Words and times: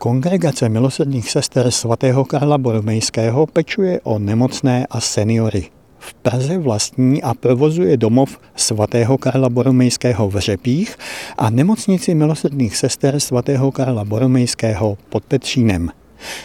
Kongregace 0.00 0.64
milosrdných 0.72 1.28
sester 1.28 1.68
svatého 1.68 2.24
Karla 2.24 2.56
Boromejského 2.56 3.44
pečuje 3.52 4.00
o 4.08 4.16
nemocné 4.16 4.88
a 4.88 4.96
seniory. 4.96 5.68
V 6.00 6.14
Praze 6.24 6.56
vlastní 6.56 7.20
a 7.20 7.36
provozuje 7.36 8.00
domov 8.00 8.40
svatého 8.56 9.18
Karla 9.20 9.52
Boromejského 9.52 10.24
v 10.28 10.36
Řepích 10.40 10.96
a 11.36 11.52
nemocnici 11.52 12.16
milosrdných 12.16 12.76
sester 12.76 13.20
svatého 13.20 13.68
Karla 13.68 14.04
Boromejského 14.04 14.96
pod 15.12 15.24
Petřínem 15.24 15.92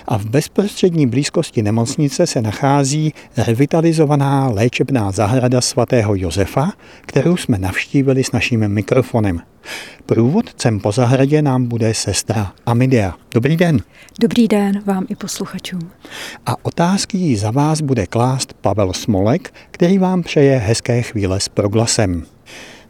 a 0.07 0.18
v 0.18 0.26
bezprostřední 0.26 1.07
blízkosti 1.07 1.61
nemocnice 1.61 2.28
se 2.28 2.42
nachází 2.42 3.14
revitalizovaná 3.38 4.47
léčebná 4.50 5.11
zahrada 5.11 5.61
svatého 5.61 6.16
Josefa, 6.16 6.71
kterou 7.02 7.38
jsme 7.38 7.57
navštívili 7.57 8.24
s 8.24 8.32
naším 8.32 8.68
mikrofonem. 8.68 9.42
Průvodcem 10.06 10.80
po 10.80 10.92
zahradě 10.92 11.42
nám 11.42 11.66
bude 11.66 11.93
sestra 11.93 12.54
Amidia. 12.66 13.14
Dobrý 13.33 13.57
den. 13.57 13.80
Dobrý 14.19 14.47
den 14.47 14.82
vám 14.86 15.06
i 15.10 15.16
posluchačům. 15.16 15.92
A 16.46 16.66
otázky 16.66 17.38
za 17.38 17.52
vás 17.52 17.82
bude 17.82 18.07
klást 18.07 18.54
Pavel 18.54 18.94
Smolek, 18.94 19.54
který 19.71 19.97
vám 19.97 20.24
přeje 20.24 20.57
hezké 20.57 21.02
chvíle 21.02 21.39
s 21.39 21.50
proglasem. 21.50 22.25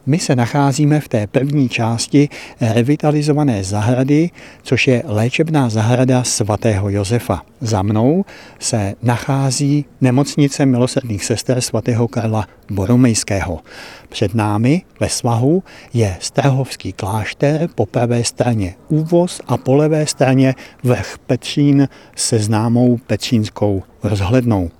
My 0.08 0.18
se 0.18 0.36
nacházíme 0.36 1.00
v 1.00 1.08
té 1.08 1.26
první 1.26 1.68
části 1.68 2.28
revitalizované 2.60 3.64
zahrady, 3.64 4.30
což 4.62 4.86
je 4.86 5.02
léčebná 5.06 5.68
zahrada 5.68 6.24
svatého 6.24 6.90
Josefa. 6.90 7.42
Za 7.60 7.82
mnou 7.82 8.24
se 8.58 8.94
nachází 9.02 9.84
nemocnice 10.00 10.66
milosrdných 10.66 11.24
sester 11.24 11.60
svatého 11.60 12.08
Karla 12.08 12.46
Boromejského. 12.70 13.60
Před 14.08 14.34
námi 14.34 14.82
ve 15.00 15.08
svahu 15.08 15.62
je 15.94 16.16
Strahovský 16.20 16.92
klášter, 16.92 17.68
po 17.74 17.86
pravé 17.86 18.24
straně 18.24 18.74
úvoz 18.88 19.40
a 19.46 19.56
po 19.56 19.74
levé 19.74 20.06
straně 20.06 20.54
vrch 20.82 21.18
Petřín 21.26 21.88
se 22.16 22.38
známou 22.38 22.98
petřínskou 23.06 23.82
rozhlednou. 24.02 24.70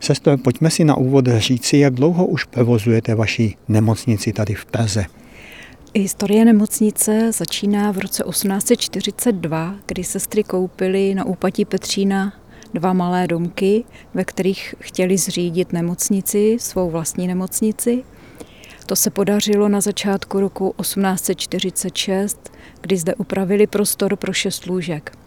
Sestro, 0.00 0.38
pojďme 0.38 0.70
si 0.70 0.84
na 0.84 0.96
úvod 0.96 1.24
říci, 1.36 1.76
jak 1.76 1.94
dlouho 1.94 2.26
už 2.26 2.44
provozujete 2.44 3.14
vaši 3.14 3.56
nemocnici 3.68 4.32
tady 4.32 4.54
v 4.54 4.66
Praze. 4.66 5.04
Historie 5.94 6.44
nemocnice 6.44 7.32
začíná 7.32 7.92
v 7.92 7.98
roce 7.98 8.24
1842, 8.30 9.74
kdy 9.86 10.04
sestry 10.04 10.44
koupily 10.44 11.14
na 11.14 11.24
úpatí 11.24 11.64
Petřína 11.64 12.32
dva 12.74 12.92
malé 12.92 13.26
domky, 13.26 13.84
ve 14.14 14.24
kterých 14.24 14.74
chtěli 14.80 15.18
zřídit 15.18 15.72
nemocnici, 15.72 16.56
svou 16.60 16.90
vlastní 16.90 17.26
nemocnici. 17.26 18.04
To 18.86 18.96
se 18.96 19.10
podařilo 19.10 19.68
na 19.68 19.80
začátku 19.80 20.40
roku 20.40 20.74
1846, 20.80 22.52
kdy 22.80 22.96
zde 22.96 23.14
upravili 23.14 23.66
prostor 23.66 24.16
pro 24.16 24.32
šest 24.32 24.66
lůžek. 24.66 25.19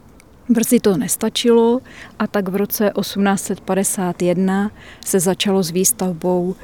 Brzy 0.50 0.80
to 0.80 0.98
nestačilo 0.98 1.82
a 2.20 2.28
tak 2.28 2.50
v 2.50 2.56
roce 2.56 2.92
1851 3.00 4.72
se 5.06 5.20
začalo 5.20 5.64
s 5.64 5.72
výstavbou 5.72 6.56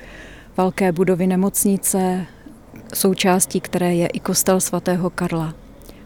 velké 0.58 0.92
budovy 0.92 1.28
nemocnice, 1.28 2.26
součástí 2.94 3.62
které 3.62 3.96
je 3.96 4.08
i 4.08 4.20
kostel 4.20 4.60
svatého 4.60 5.10
Karla. 5.10 5.54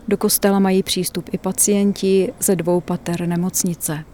Do 0.08 0.18
kostela 0.18 0.60
mají 0.60 0.84
přístup 0.84 1.30
i 1.32 1.38
pacienti 1.38 2.34
ze 2.40 2.56
dvou 2.56 2.82
pater 2.82 3.28
nemocnice. 3.28 4.06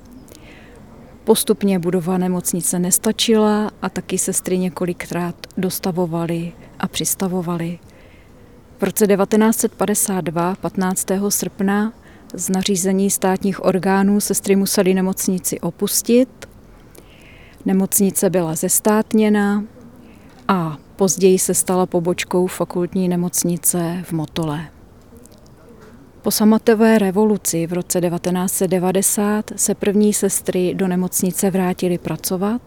Postupně 1.24 1.80
budova 1.80 2.18
nemocnice 2.18 2.80
nestačila 2.80 3.72
a 3.82 3.90
taky 3.90 4.18
sestry 4.18 4.58
několikrát 4.58 5.36
dostavovaly 5.58 6.53
a 6.80 6.88
přistavovaly. 6.88 7.80
V 8.78 8.84
roce 8.84 9.08
1952, 9.08 10.56
15. 10.56 11.08
srpna, 11.30 11.94
z 12.34 12.50
nařízení 12.50 13.09
státních 13.09 13.66
orgánů 13.66 14.19
sestry 14.19 14.56
museli 14.56 14.94
nemocnici 14.94 15.59
opustit. 15.59 16.29
Nemocnice 17.66 18.29
byla 18.29 18.56
zestátněna 18.56 19.63
a 20.47 20.78
později 20.95 21.39
se 21.39 21.53
stala 21.53 21.85
pobočkou 21.85 22.47
fakultní 22.47 23.09
nemocnice 23.09 24.03
v 24.03 24.12
Motole. 24.12 24.68
Po 26.22 26.31
samatové 26.31 27.00
revoluci 27.00 27.68
v 27.68 27.73
roce 27.73 28.01
1990 28.01 29.51
se 29.56 29.75
první 29.75 30.13
sestry 30.13 30.73
do 30.73 30.88
nemocnice 30.88 31.51
vrátily 31.51 31.97
pracovat 31.97 32.62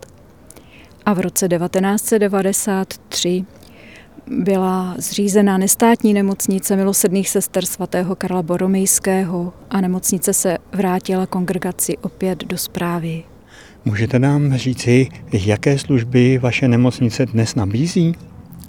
a 1.06 1.12
v 1.12 1.20
roce 1.20 1.48
1993 1.48 3.44
byla 4.26 4.94
zřízena 4.98 5.58
nestátní 5.58 6.14
nemocnice 6.14 6.76
milosedných 6.76 7.28
sester 7.28 7.66
svatého 7.66 8.16
Karla 8.16 8.42
Boromejského 8.42 9.52
a 9.70 9.80
nemocnice 9.80 10.32
se 10.32 10.58
vrátila 10.72 11.26
kongregaci 11.26 11.98
opět 11.98 12.44
do 12.44 12.58
zprávy. 12.58 13.24
Můžete 13.84 14.18
nám 14.18 14.56
říci, 14.56 15.08
jaké 15.32 15.78
služby 15.78 16.38
vaše 16.38 16.68
nemocnice 16.68 17.26
dnes 17.26 17.54
nabízí? 17.54 18.14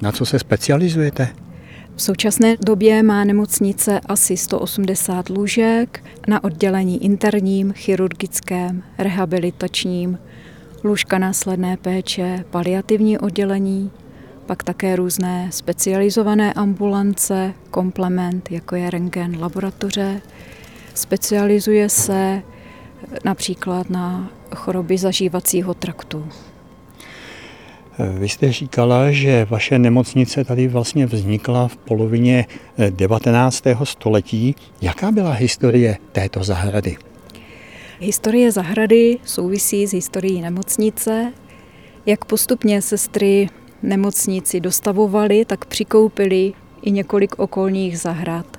Na 0.02 0.12
co 0.12 0.26
se 0.26 0.40
specializujete? 0.40 1.30
V 1.96 2.02
současné 2.02 2.56
době 2.66 3.04
má 3.04 3.24
nemocnice 3.24 4.00
asi 4.06 4.38
180 4.38 5.30
lůžek 5.30 6.04
na 6.28 6.44
oddělení 6.44 7.06
interním, 7.06 7.74
chirurgickém, 7.74 8.84
rehabilitačním, 8.98 10.20
lůžka 10.84 11.18
následné 11.18 11.78
péče, 11.78 12.46
paliativní 12.50 13.18
oddělení, 13.18 13.92
pak 14.54 14.64
také 14.64 14.96
různé 14.96 15.48
specializované 15.52 16.54
ambulance, 16.54 17.54
komplement, 17.72 18.52
jako 18.52 18.76
je 18.76 18.90
rengen 18.90 19.38
laboratoře. 19.40 20.22
Specializuje 20.94 21.90
se 21.90 22.42
například 23.26 23.90
na 23.90 24.32
choroby 24.56 24.98
zažívacího 24.98 25.74
traktu. 25.74 26.28
Vy 28.20 28.30
jste 28.30 28.52
říkala, 28.52 29.12
že 29.12 29.48
vaše 29.50 29.80
nemocnice 29.80 30.44
tady 30.44 30.68
vlastně 30.68 31.06
vznikla 31.06 31.68
v 31.68 31.78
polovině 31.78 32.46
19. 32.90 33.64
století. 33.84 34.56
Jaká 34.82 35.12
byla 35.12 35.32
historie 35.32 35.98
této 36.12 36.44
zahrady? 36.44 36.98
Historie 38.00 38.52
zahrady 38.52 39.18
souvisí 39.26 39.88
s 39.88 39.94
historií 39.94 40.42
nemocnice. 40.42 41.34
Jak 42.06 42.26
postupně 42.26 42.82
sestry 42.82 43.50
nemocnici 43.84 44.60
dostavovali, 44.60 45.46
tak 45.46 45.66
přikoupili 45.66 46.54
i 46.82 46.92
několik 46.92 47.40
okolních 47.40 48.00
zahrad, 48.00 48.58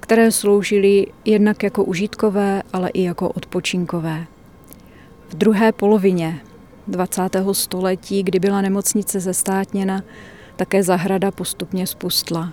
které 0.00 0.32
sloužily 0.32 1.06
jednak 1.24 1.62
jako 1.62 1.84
užitkové, 1.84 2.62
ale 2.72 2.88
i 2.88 3.02
jako 3.02 3.28
odpočinkové. 3.28 4.26
V 5.28 5.34
druhé 5.34 5.72
polovině 5.72 6.40
20. 6.88 7.22
století, 7.52 8.22
kdy 8.22 8.38
byla 8.38 8.60
nemocnice 8.60 9.20
zestátněna, 9.20 10.02
také 10.56 10.82
zahrada 10.82 11.30
postupně 11.30 11.86
spustla. 11.86 12.52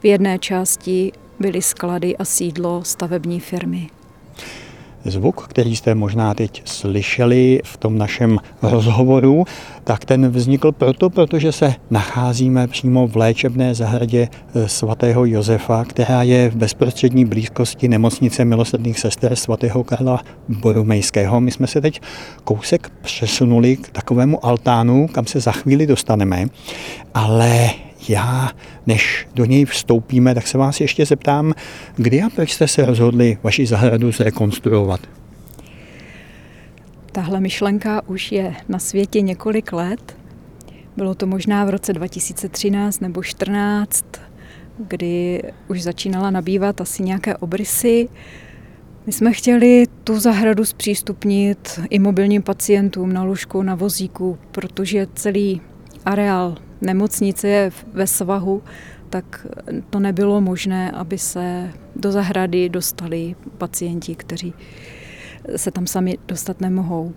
V 0.00 0.04
jedné 0.04 0.38
části 0.38 1.12
byly 1.38 1.62
sklady 1.62 2.16
a 2.16 2.24
sídlo 2.24 2.84
stavební 2.84 3.40
firmy. 3.40 3.90
Zvuk, 5.04 5.46
který 5.48 5.76
jste 5.76 5.94
možná 5.94 6.34
teď 6.34 6.62
slyšeli 6.64 7.60
v 7.64 7.76
tom 7.76 7.98
našem 7.98 8.38
rozhovoru, 8.62 9.44
tak 9.84 10.04
ten 10.04 10.28
vznikl 10.28 10.72
proto, 10.72 11.10
protože 11.10 11.52
se 11.52 11.74
nacházíme 11.90 12.66
přímo 12.66 13.06
v 13.06 13.16
léčebné 13.16 13.74
zahradě 13.74 14.28
eh, 14.54 14.68
svatého 14.68 15.24
Josefa, 15.24 15.84
která 15.84 16.22
je 16.22 16.50
v 16.50 16.56
bezprostřední 16.56 17.24
blízkosti 17.24 17.88
nemocnice 17.88 18.44
milosrdných 18.44 18.98
sester 18.98 19.36
svatého 19.36 19.84
Karla 19.84 20.20
Boromejského. 20.48 21.40
My 21.40 21.50
jsme 21.50 21.66
se 21.66 21.80
teď 21.80 22.00
kousek 22.44 22.90
přesunuli 23.02 23.76
k 23.76 23.90
takovému 23.90 24.46
altánu, 24.46 25.08
kam 25.08 25.26
se 25.26 25.40
za 25.40 25.52
chvíli 25.52 25.86
dostaneme, 25.86 26.46
ale 27.14 27.70
já, 28.10 28.50
než 28.86 29.28
do 29.34 29.44
něj 29.44 29.64
vstoupíme, 29.64 30.34
tak 30.34 30.46
se 30.46 30.58
vás 30.58 30.80
ještě 30.80 31.06
zeptám, 31.06 31.52
kdy 31.96 32.22
a 32.22 32.30
proč 32.30 32.52
jste 32.52 32.68
se 32.68 32.86
rozhodli 32.86 33.38
vaši 33.42 33.66
zahradu 33.66 34.12
zrekonstruovat? 34.12 35.00
Tahle 37.12 37.40
myšlenka 37.40 38.02
už 38.08 38.32
je 38.32 38.54
na 38.68 38.78
světě 38.78 39.20
několik 39.20 39.72
let. 39.72 40.16
Bylo 40.96 41.14
to 41.14 41.26
možná 41.26 41.64
v 41.64 41.70
roce 41.70 41.92
2013 41.92 43.00
nebo 43.00 43.20
2014, 43.20 44.04
kdy 44.78 45.42
už 45.68 45.82
začínala 45.82 46.30
nabývat 46.30 46.80
asi 46.80 47.02
nějaké 47.02 47.36
obrysy. 47.36 48.08
My 49.06 49.12
jsme 49.12 49.32
chtěli 49.32 49.84
tu 50.04 50.20
zahradu 50.20 50.64
zpřístupnit 50.64 51.80
i 51.90 51.98
mobilním 51.98 52.42
pacientům 52.42 53.12
na 53.12 53.24
lůžku, 53.24 53.62
na 53.62 53.74
vozíku, 53.74 54.38
protože 54.52 55.06
celý 55.14 55.60
areál 56.04 56.56
nemocnice 56.84 57.48
je 57.48 57.70
ve 57.92 58.06
svahu, 58.06 58.62
tak 59.10 59.46
to 59.90 60.00
nebylo 60.00 60.40
možné, 60.40 60.90
aby 60.90 61.18
se 61.18 61.70
do 61.96 62.12
zahrady 62.12 62.68
dostali 62.68 63.34
pacienti, 63.58 64.14
kteří 64.14 64.54
se 65.56 65.70
tam 65.70 65.86
sami 65.86 66.18
dostat 66.28 66.60
nemohou. 66.60 67.12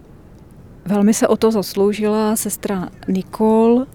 Velmi 0.85 1.13
se 1.13 1.27
o 1.27 1.37
to 1.37 1.51
zasloužila 1.51 2.35
sestra 2.35 2.89
Nikol, 3.07 3.85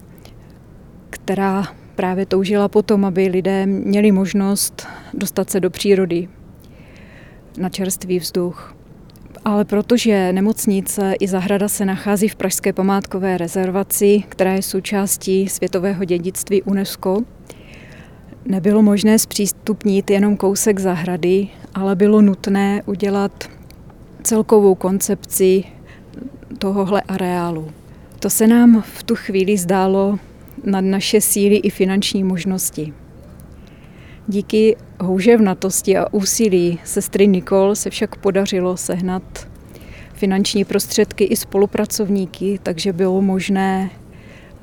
která 1.09 1.63
právě 1.95 2.25
toužila 2.25 2.67
potom, 2.67 3.05
aby 3.05 3.27
lidé 3.27 3.65
měli 3.65 4.11
možnost 4.11 4.87
dostat 5.13 5.49
se 5.49 5.59
do 5.59 5.69
přírody. 5.69 6.29
na 7.57 7.69
čerstvý 7.69 8.19
vzduch. 8.19 8.75
Ale 9.45 9.65
protože 9.65 10.33
nemocnice 10.33 11.13
i 11.19 11.27
zahrada 11.27 11.67
se 11.67 11.85
nachází 11.85 12.27
v 12.27 12.35
Pražské 12.35 12.73
památkové 12.73 13.37
rezervaci, 13.37 14.23
která 14.29 14.53
je 14.53 14.61
součástí 14.61 15.49
světového 15.49 16.05
dědictví 16.05 16.61
UNESCO, 16.61 17.21
nebylo 18.45 18.81
možné 18.81 19.19
zpřístupnit 19.19 20.09
jenom 20.09 20.37
kousek 20.37 20.79
zahrady, 20.79 21.47
ale 21.73 21.95
bylo 21.95 22.21
nutné 22.21 22.81
udělat 22.85 23.49
celkovou 24.23 24.75
koncepci 24.75 25.63
tohohle 26.57 27.01
areálu. 27.01 27.71
To 28.19 28.29
se 28.29 28.47
nám 28.47 28.81
v 28.81 29.03
tu 29.03 29.15
chvíli 29.15 29.57
zdálo 29.57 30.19
nad 30.63 30.81
naše 30.81 31.21
síly 31.21 31.55
i 31.55 31.69
finanční 31.69 32.23
možnosti. 32.23 32.93
Díky 34.27 34.75
houževnatosti 34.99 35.97
a 35.97 36.13
úsilí 36.13 36.79
sestry 36.83 37.27
Nikol 37.27 37.75
se 37.75 37.89
však 37.89 38.15
podařilo 38.15 38.77
sehnat 38.77 39.47
finanční 40.13 40.65
prostředky 40.65 41.23
i 41.23 41.35
spolupracovníky, 41.35 42.59
takže 42.63 42.93
bylo 42.93 43.21
možné 43.21 43.89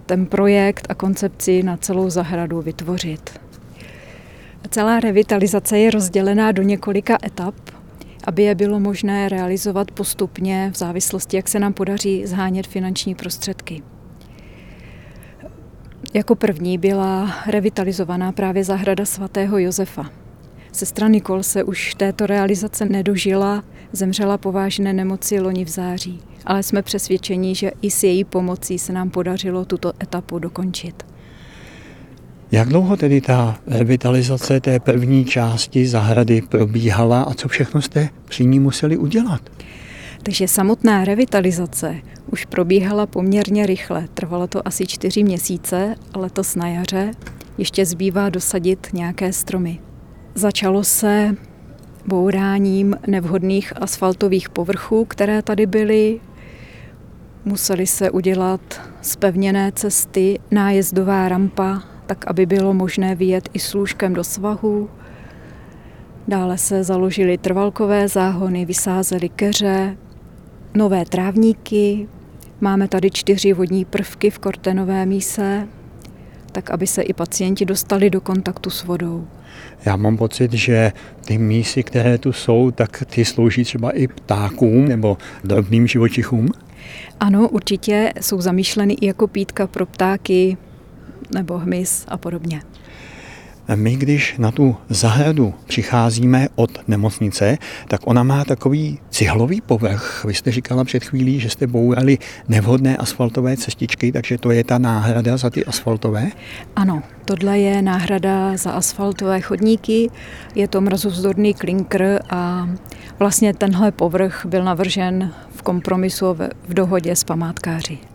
ten 0.06 0.26
projekt 0.26 0.86
a 0.88 0.94
koncepci 0.94 1.62
na 1.62 1.76
celou 1.76 2.10
zahradu 2.10 2.62
vytvořit. 2.62 3.40
Celá 4.70 5.00
revitalizace 5.00 5.78
je 5.78 5.90
rozdělená 5.90 6.52
do 6.52 6.62
několika 6.62 7.18
etap, 7.26 7.54
aby 8.24 8.42
je 8.42 8.54
bylo 8.54 8.80
možné 8.80 9.28
realizovat 9.28 9.90
postupně 9.90 10.70
v 10.74 10.78
závislosti, 10.78 11.36
jak 11.36 11.48
se 11.48 11.58
nám 11.58 11.72
podaří 11.72 12.26
zhánět 12.26 12.66
finanční 12.66 13.14
prostředky. 13.14 13.82
Jako 16.14 16.34
první 16.34 16.78
byla 16.78 17.34
revitalizovaná 17.46 18.32
právě 18.32 18.64
zahrada 18.64 19.04
svatého 19.04 19.58
Josefa. 19.58 20.10
Sestra 20.72 21.08
Nikol 21.08 21.42
se 21.42 21.64
už 21.64 21.94
této 21.94 22.26
realizace 22.26 22.84
nedožila, 22.86 23.64
zemřela 23.92 24.38
po 24.38 24.52
vážné 24.52 24.92
nemoci 24.92 25.40
loni 25.40 25.64
v 25.64 25.68
září, 25.68 26.20
ale 26.46 26.62
jsme 26.62 26.82
přesvědčeni, 26.82 27.54
že 27.54 27.70
i 27.82 27.90
s 27.90 28.02
její 28.02 28.24
pomocí 28.24 28.78
se 28.78 28.92
nám 28.92 29.10
podařilo 29.10 29.64
tuto 29.64 29.92
etapu 30.02 30.38
dokončit. 30.38 31.06
Jak 32.52 32.68
dlouho 32.68 32.96
tedy 32.96 33.20
ta 33.20 33.58
revitalizace 33.66 34.60
té 34.60 34.80
první 34.80 35.24
části 35.24 35.86
zahrady 35.86 36.42
probíhala 36.42 37.22
a 37.22 37.34
co 37.34 37.48
všechno 37.48 37.82
jste 37.82 38.08
při 38.24 38.44
ní 38.44 38.60
museli 38.60 38.96
udělat? 38.96 39.40
Takže 40.22 40.48
samotná 40.48 41.04
revitalizace 41.04 41.96
už 42.32 42.44
probíhala 42.44 43.06
poměrně 43.06 43.66
rychle. 43.66 44.08
Trvalo 44.14 44.46
to 44.46 44.68
asi 44.68 44.86
čtyři 44.86 45.24
měsíce, 45.24 45.94
letos 46.14 46.56
na 46.56 46.68
jaře. 46.68 47.10
Ještě 47.58 47.86
zbývá 47.86 48.28
dosadit 48.28 48.86
nějaké 48.92 49.32
stromy. 49.32 49.80
Začalo 50.34 50.84
se 50.84 51.36
bouráním 52.06 52.96
nevhodných 53.06 53.82
asfaltových 53.82 54.48
povrchů, 54.48 55.04
které 55.04 55.42
tady 55.42 55.66
byly. 55.66 56.20
Museli 57.44 57.86
se 57.86 58.10
udělat 58.10 58.80
spevněné 59.02 59.72
cesty, 59.72 60.38
nájezdová 60.50 61.28
rampa, 61.28 61.82
tak 62.06 62.24
aby 62.26 62.46
bylo 62.46 62.74
možné 62.74 63.14
vyjet 63.14 63.48
i 63.52 63.58
s 63.58 63.74
lůžkem 63.74 64.14
do 64.14 64.24
svahu. 64.24 64.90
Dále 66.28 66.58
se 66.58 66.84
založily 66.84 67.38
trvalkové 67.38 68.08
záhony, 68.08 68.64
vysázely 68.64 69.28
keře, 69.28 69.96
nové 70.74 71.04
trávníky, 71.04 72.08
máme 72.60 72.88
tady 72.88 73.10
čtyři 73.10 73.52
vodní 73.52 73.84
prvky 73.84 74.30
v 74.30 74.38
kortenové 74.38 75.06
míse, 75.06 75.68
tak 76.52 76.70
aby 76.70 76.86
se 76.86 77.02
i 77.02 77.12
pacienti 77.12 77.64
dostali 77.64 78.10
do 78.10 78.20
kontaktu 78.20 78.70
s 78.70 78.84
vodou. 78.84 79.26
Já 79.84 79.96
mám 79.96 80.16
pocit, 80.16 80.52
že 80.52 80.92
ty 81.24 81.38
mísy, 81.38 81.82
které 81.82 82.18
tu 82.18 82.32
jsou, 82.32 82.70
tak 82.70 83.04
ty 83.06 83.24
slouží 83.24 83.64
třeba 83.64 83.90
i 83.90 84.08
ptákům 84.08 84.88
nebo 84.88 85.18
drobným 85.44 85.86
živočichům? 85.86 86.48
Ano, 87.20 87.48
určitě 87.48 88.12
jsou 88.20 88.40
zamýšleny 88.40 88.94
i 88.94 89.06
jako 89.06 89.26
pítka 89.26 89.66
pro 89.66 89.86
ptáky 89.86 90.56
nebo 91.34 91.58
hmyz 91.58 92.04
a 92.08 92.18
podobně. 92.18 92.62
My, 93.74 93.96
když 93.96 94.34
na 94.38 94.50
tu 94.50 94.76
zahradu 94.88 95.54
přicházíme 95.66 96.48
od 96.54 96.88
nemocnice, 96.88 97.58
tak 97.88 98.00
ona 98.04 98.22
má 98.22 98.44
takový 98.44 98.98
cihlový 99.10 99.60
povrch. 99.60 100.24
Vy 100.24 100.34
jste 100.34 100.52
říkala 100.52 100.84
před 100.84 101.04
chvílí, 101.04 101.40
že 101.40 101.50
jste 101.50 101.66
bourali 101.66 102.18
nevhodné 102.48 102.96
asfaltové 102.96 103.56
cestičky, 103.56 104.12
takže 104.12 104.38
to 104.38 104.50
je 104.50 104.64
ta 104.64 104.78
náhrada 104.78 105.36
za 105.36 105.50
ty 105.50 105.64
asfaltové? 105.64 106.30
Ano, 106.76 107.02
tohle 107.24 107.58
je 107.58 107.82
náhrada 107.82 108.56
za 108.56 108.70
asfaltové 108.70 109.40
chodníky, 109.40 110.10
je 110.54 110.68
to 110.68 110.80
mrazovzdorný 110.80 111.54
klinker 111.54 112.22
a 112.30 112.68
vlastně 113.18 113.54
tenhle 113.54 113.92
povrch 113.92 114.46
byl 114.46 114.64
navržen 114.64 115.32
v 115.54 115.62
kompromisu 115.62 116.34
v 116.68 116.74
dohodě 116.74 117.16
s 117.16 117.24
památkáři. 117.24 118.09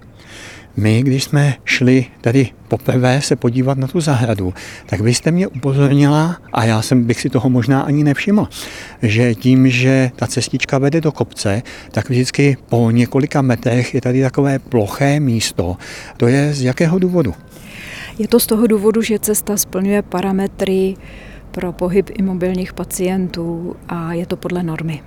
My, 0.78 1.04
když 1.04 1.24
jsme 1.24 1.54
šli 1.66 2.06
tady 2.22 2.50
poprvé 2.68 3.22
se 3.22 3.36
podívat 3.36 3.78
na 3.78 3.88
tu 3.88 4.02
zahradu, 4.02 4.54
tak 4.86 5.02
byste 5.02 5.32
mě 5.32 5.48
upozornila, 5.48 6.38
a 6.54 6.66
já 6.66 6.82
jsem 6.82 7.04
bych 7.04 7.22
si 7.22 7.30
toho 7.30 7.50
možná 7.50 7.82
ani 7.82 8.04
nevšiml, 8.04 8.48
že 9.02 9.36
tím, 9.36 9.70
že 9.70 10.12
ta 10.16 10.28
cestička 10.28 10.78
vede 10.78 11.02
do 11.02 11.12
kopce, 11.12 11.62
tak 11.92 12.10
vždycky 12.10 12.58
po 12.70 12.92
několika 12.92 13.42
metrech 13.42 13.94
je 13.94 14.02
tady 14.02 14.22
takové 14.22 14.60
ploché 14.60 15.20
místo. 15.20 15.78
To 16.18 16.28
je 16.28 16.54
z 16.54 16.62
jakého 16.62 17.00
důvodu? 17.00 17.34
Je 18.20 18.28
to 18.28 18.40
z 18.40 18.46
toho 18.46 18.68
důvodu, 18.68 19.02
že 19.02 19.20
cesta 19.20 19.58
splňuje 19.58 20.02
parametry 20.02 20.96
pro 21.52 21.72
pohyb 21.72 22.10
imobilních 22.20 22.74
pacientů 22.74 23.76
a 23.90 24.14
je 24.14 24.26
to 24.26 24.38
podle 24.38 24.64
normy. 24.64 25.02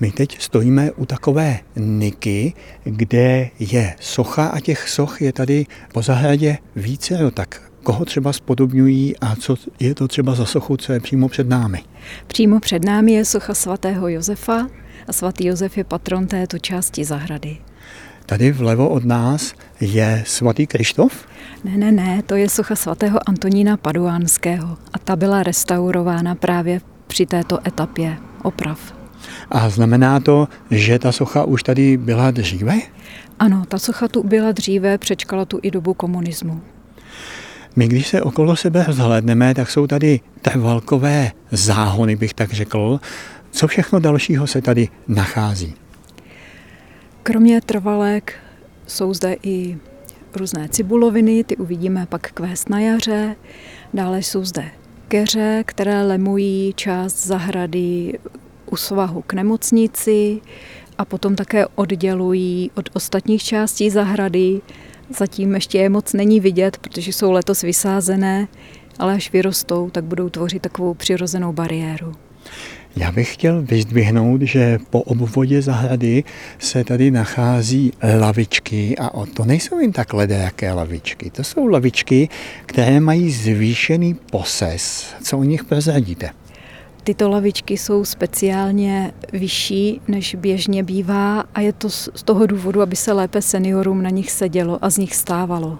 My 0.00 0.10
teď 0.10 0.40
stojíme 0.40 0.92
u 0.92 1.06
takové 1.06 1.58
niky, 1.76 2.52
kde 2.84 3.50
je 3.58 3.94
socha 4.00 4.46
a 4.46 4.60
těch 4.60 4.88
soch 4.88 5.22
je 5.22 5.32
tady 5.32 5.66
po 5.92 6.02
zahradě 6.02 6.58
více. 6.76 7.18
No 7.22 7.30
tak 7.30 7.62
koho 7.82 8.04
třeba 8.04 8.32
spodobňují 8.32 9.16
a 9.18 9.36
co 9.36 9.56
je 9.80 9.94
to 9.94 10.08
třeba 10.08 10.34
za 10.34 10.46
sochu, 10.46 10.76
co 10.76 10.92
je 10.92 11.00
přímo 11.00 11.28
před 11.28 11.48
námi? 11.48 11.82
Přímo 12.26 12.60
před 12.60 12.84
námi 12.84 13.12
je 13.12 13.24
socha 13.24 13.54
svatého 13.54 14.08
Josefa 14.08 14.68
a 15.08 15.12
svatý 15.12 15.46
Josef 15.46 15.78
je 15.78 15.84
patron 15.84 16.26
této 16.26 16.58
části 16.58 17.04
zahrady. 17.04 17.56
Tady 18.26 18.52
vlevo 18.52 18.88
od 18.88 19.04
nás 19.04 19.54
je 19.80 20.22
svatý 20.26 20.66
Krištof? 20.66 21.26
Ne, 21.64 21.76
ne, 21.76 21.92
ne, 21.92 22.22
to 22.22 22.34
je 22.34 22.48
socha 22.48 22.76
svatého 22.76 23.28
Antonína 23.28 23.76
Paduánského 23.76 24.78
a 24.92 24.98
ta 24.98 25.16
byla 25.16 25.42
restaurována 25.42 26.34
právě 26.34 26.80
při 27.06 27.26
této 27.26 27.68
etapě 27.68 28.16
oprav. 28.42 28.97
A 29.50 29.70
znamená 29.70 30.20
to, 30.20 30.48
že 30.70 30.98
ta 30.98 31.12
socha 31.12 31.44
už 31.44 31.62
tady 31.62 31.96
byla 31.96 32.30
dříve? 32.30 32.74
Ano, 33.38 33.64
ta 33.68 33.78
socha 33.78 34.08
tu 34.08 34.22
byla 34.22 34.52
dříve, 34.52 34.98
přečkala 34.98 35.44
tu 35.44 35.58
i 35.62 35.70
dobu 35.70 35.94
komunismu. 35.94 36.60
My, 37.76 37.88
když 37.88 38.08
se 38.08 38.22
okolo 38.22 38.56
sebe 38.56 38.84
rozhlédneme, 38.84 39.54
tak 39.54 39.70
jsou 39.70 39.86
tady 39.86 40.20
trvalkové 40.42 41.32
záhony, 41.50 42.16
bych 42.16 42.34
tak 42.34 42.52
řekl. 42.52 43.00
Co 43.50 43.68
všechno 43.68 44.00
dalšího 44.00 44.46
se 44.46 44.62
tady 44.62 44.88
nachází? 45.08 45.74
Kromě 47.22 47.60
trvalek 47.60 48.34
jsou 48.86 49.14
zde 49.14 49.36
i 49.42 49.78
různé 50.36 50.68
cibuloviny, 50.68 51.44
ty 51.44 51.56
uvidíme 51.56 52.06
pak 52.06 52.32
kvést 52.32 52.68
na 52.70 52.80
jaře. 52.80 53.36
Dále 53.94 54.18
jsou 54.18 54.44
zde 54.44 54.64
keře, 55.08 55.62
které 55.66 56.02
lemují 56.02 56.72
část 56.76 57.26
zahrady 57.26 58.18
u 58.68 58.76
svahu 58.76 59.22
k 59.26 59.32
nemocnici 59.32 60.40
a 60.98 61.04
potom 61.04 61.36
také 61.36 61.66
oddělují 61.66 62.70
od 62.74 62.88
ostatních 62.92 63.42
částí 63.42 63.90
zahrady. 63.90 64.60
Zatím 65.18 65.54
ještě 65.54 65.78
je 65.78 65.88
moc 65.88 66.12
není 66.12 66.40
vidět, 66.40 66.76
protože 66.76 67.12
jsou 67.12 67.32
letos 67.32 67.62
vysázené, 67.62 68.48
ale 68.98 69.14
až 69.14 69.32
vyrostou, 69.32 69.90
tak 69.90 70.04
budou 70.04 70.28
tvořit 70.28 70.62
takovou 70.62 70.94
přirozenou 70.94 71.52
bariéru. 71.52 72.14
Já 72.96 73.12
bych 73.12 73.34
chtěl 73.34 73.62
vyzdvihnout, 73.62 74.42
že 74.42 74.78
po 74.90 75.02
obvodě 75.02 75.62
zahrady 75.62 76.24
se 76.58 76.84
tady 76.84 77.10
nachází 77.10 77.92
lavičky 78.20 78.96
a 78.98 79.14
o 79.14 79.26
to 79.26 79.44
nejsou 79.44 79.78
jen 79.78 79.92
tak 79.92 80.12
ledajaké 80.12 80.72
lavičky. 80.72 81.30
To 81.30 81.44
jsou 81.44 81.66
lavičky, 81.66 82.28
které 82.66 83.00
mají 83.00 83.30
zvýšený 83.30 84.14
poses. 84.14 85.14
Co 85.22 85.38
o 85.38 85.44
nich 85.44 85.64
prozradíte? 85.64 86.30
Tyto 87.08 87.28
lavičky 87.28 87.76
jsou 87.76 88.04
speciálně 88.04 89.12
vyšší, 89.32 90.00
než 90.08 90.34
běžně 90.34 90.82
bývá 90.82 91.44
a 91.54 91.60
je 91.60 91.72
to 91.72 91.90
z 91.90 92.22
toho 92.24 92.46
důvodu, 92.46 92.82
aby 92.82 92.96
se 92.96 93.12
lépe 93.12 93.42
seniorům 93.42 94.02
na 94.02 94.10
nich 94.10 94.30
sedělo 94.30 94.84
a 94.84 94.90
z 94.90 94.98
nich 94.98 95.14
stávalo. 95.14 95.78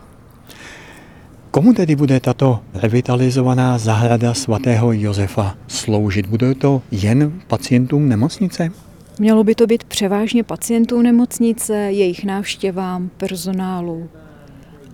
Komu 1.51 1.73
tedy 1.73 1.97
bude 1.97 2.21
tato 2.21 2.61
revitalizovaná 2.75 3.79
zahrada 3.79 4.35
svatého 4.35 4.93
Josefa 4.93 5.57
sloužit? 5.67 6.27
Bude 6.27 6.55
to 6.55 6.83
jen 6.91 7.41
pacientům 7.47 8.09
nemocnice? 8.09 8.71
Mělo 9.19 9.45
by 9.45 9.55
to 9.55 9.67
být 9.67 9.85
převážně 9.85 10.45
pacientům 10.45 11.03
nemocnice, 11.03 11.77
jejich 11.77 12.25
návštěvám, 12.25 13.11
personálu. 13.17 14.09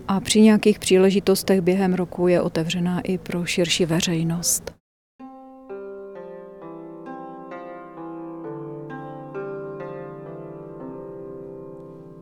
A 0.08 0.20
při 0.20 0.40
nějakých 0.40 0.78
příležitostech 0.78 1.60
během 1.60 1.94
roku 1.94 2.28
je 2.28 2.40
otevřená 2.40 3.00
i 3.00 3.18
pro 3.18 3.44
širší 3.44 3.86
veřejnost. 3.86 4.73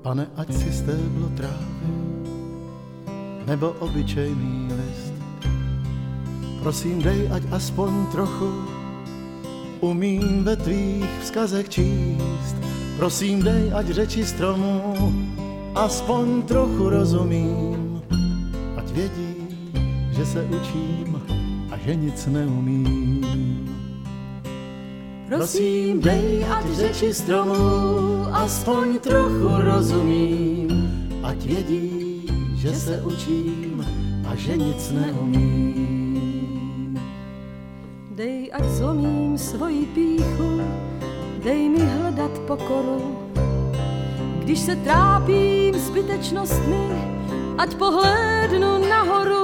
Pane, 0.03 0.27
ať 0.35 0.51
si 0.51 0.67
stéblo 0.75 1.31
trávy, 1.39 1.95
nebo 3.47 3.71
obyčejný 3.79 4.75
list. 4.75 5.15
Prosím, 6.59 6.99
dej, 7.03 7.31
ať 7.31 7.43
aspoň 7.55 8.11
trochu 8.11 8.51
umím 9.79 10.43
ve 10.43 10.59
tvých 10.59 11.07
vzkazech 11.23 11.69
číst. 11.71 12.59
Prosím, 12.99 13.47
dej, 13.47 13.71
ať 13.75 13.87
řeči 13.87 14.27
stromů 14.27 14.83
aspoň 15.75 16.43
trochu 16.51 16.91
rozumím. 16.91 18.03
Ať 18.77 18.91
vědí, 18.91 19.35
že 20.19 20.27
se 20.27 20.43
učím 20.43 21.23
a 21.71 21.79
že 21.79 21.95
nic 21.95 22.27
neumím. 22.27 23.32
Prosím, 25.37 26.01
dej, 26.01 26.45
ať 26.45 26.67
řeči 26.67 27.15
stromů 27.15 27.57
aspoň 28.33 28.99
trochu 28.99 29.49
rozumím. 29.49 30.69
Ať 31.23 31.45
vědí, 31.45 32.27
že 32.57 32.75
se 32.75 33.03
učím 33.03 33.87
a 34.29 34.37
že 34.37 34.57
nic 34.57 34.93
neumím. 34.93 36.21
Dej, 38.11 38.51
ať 38.53 38.65
zlomím 38.65 39.39
svoji 39.39 39.87
píchu, 39.87 40.61
dej 41.45 41.69
mi 41.69 41.81
hledat 41.81 42.39
pokoru. 42.39 43.17
Když 44.39 44.59
se 44.59 44.77
trápím 44.77 45.75
zbytečnostmi, 45.75 46.89
ať 47.59 47.75
pohlédnu 47.75 48.89
nahoru, 48.89 49.42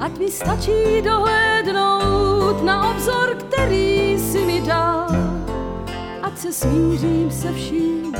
ať 0.00 0.12
mi 0.18 0.30
stačí 0.30 1.02
dohlédnout 1.02 2.62
na 2.62 2.90
obzor, 2.90 3.34
který 3.34 4.18
si 4.18 4.46
mi 4.46 4.60
dal. 4.60 5.10
Ať 6.22 6.38
se 6.38 6.52
smířím 6.52 7.30
se 7.30 7.52
vším, 7.52 8.14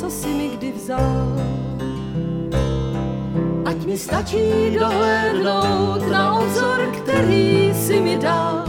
co 0.00 0.10
si 0.10 0.28
mi 0.28 0.48
kdy 0.48 0.72
vzal. 0.72 1.26
Ať 3.64 3.76
mi 3.86 3.98
stačí 3.98 4.70
dohlédnout 4.78 6.08
na 6.10 6.38
obzor, 6.38 6.80
který 6.96 7.74
si 7.74 8.00
mi 8.00 8.16
dal. 8.16 8.64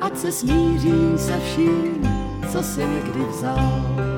Ať 0.00 0.18
se 0.18 0.32
smířím 0.32 1.18
se 1.18 1.40
vším, 1.40 2.08
co 2.52 2.62
si 2.62 2.84
mi 2.84 3.00
kdy 3.00 3.24
vzal. 3.30 4.11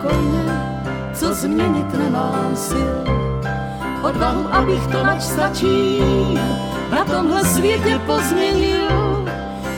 Pokojně, 0.00 0.44
co 1.14 1.34
změnit 1.34 1.94
nemám 1.98 2.56
sil. 2.68 2.96
Odvahu, 4.02 4.54
abych 4.54 4.86
to, 4.86 5.04
nač 5.04 5.22
stačí, 5.22 6.00
na 6.90 7.04
tomhle 7.04 7.44
světě 7.44 8.00
pozměnil. 8.06 8.88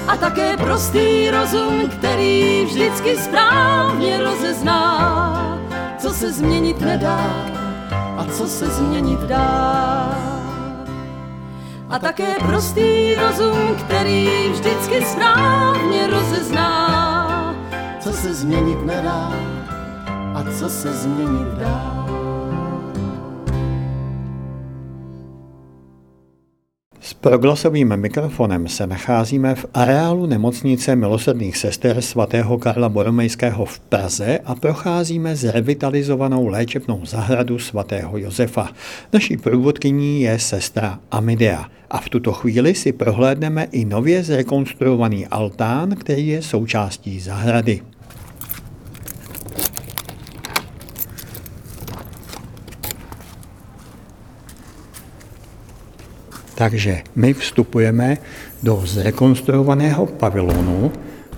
A 0.09 0.17
také 0.17 0.57
prostý 0.57 1.31
rozum, 1.31 1.89
který 1.89 2.65
vždycky 2.65 3.17
správně 3.17 4.19
rozezná, 4.25 5.59
co 5.99 6.11
se 6.11 6.33
změnit 6.33 6.81
nedá 6.81 7.35
a 8.17 8.25
co 8.33 8.47
se 8.47 8.67
změnit 8.67 9.21
dá. 9.21 10.19
A 11.91 11.99
také 11.99 12.35
prostý 12.47 13.15
rozum, 13.15 13.77
který 13.77 14.29
vždycky 14.53 15.05
správně 15.05 16.07
rozezná, 16.07 17.55
co 18.01 18.13
se 18.13 18.35
změnit 18.35 18.87
nedá 18.87 19.33
a 20.35 20.45
co 20.59 20.69
se 20.69 20.93
změnit 20.93 21.49
dá. 21.59 22.03
S 27.01 27.15
proglasovým 27.15 27.97
mikrofonem 27.97 28.69
se 28.69 28.87
nacházíme 28.87 29.55
v 29.55 29.67
areálu 29.75 30.27
nemocnice 30.27 30.97
milosrdných 30.97 31.57
sester 31.57 32.01
svatého 32.01 32.59
Karla 32.59 32.89
Boromejského 32.89 33.65
v 33.65 33.81
Praze 33.81 34.39
a 34.45 34.55
procházíme 34.55 35.37
zrevitalizovanou 35.37 36.47
léčebnou 36.47 37.07
zahradu 37.07 37.59
svatého 37.59 38.19
Josefa. 38.19 38.69
Naší 39.13 39.37
průvodkyní 39.37 40.21
je 40.23 40.39
sestra 40.39 40.99
Amidea 41.11 41.65
a 41.91 41.99
v 42.01 42.09
tuto 42.09 42.33
chvíli 42.33 42.75
si 42.75 42.93
prohlédneme 42.93 43.69
i 43.73 43.85
nově 43.85 44.23
zrekonstruovaný 44.23 45.27
altán, 45.27 45.91
který 45.91 46.29
je 46.29 46.43
součástí 46.43 47.21
zahrady. 47.21 47.92
Takže 56.55 57.03
my 57.15 57.35
vstupujeme 57.35 58.19
do 58.63 58.83
zrekonstruovaného 58.87 60.07
pavilonu. 60.07 60.93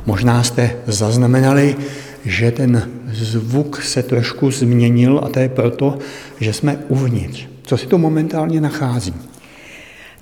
Možná 0.06 0.42
jste 0.42 0.76
zaznamenali, 0.86 1.76
že 2.24 2.50
ten 2.50 2.90
zvuk 3.06 3.82
se 3.82 4.02
trošku 4.02 4.50
změnil 4.50 5.20
a 5.24 5.28
to 5.28 5.38
je 5.38 5.48
proto, 5.48 5.98
že 6.40 6.52
jsme 6.52 6.76
uvnitř. 6.88 7.46
Co 7.62 7.76
si 7.76 7.86
to 7.86 7.98
momentálně 7.98 8.60
nachází? 8.60 9.14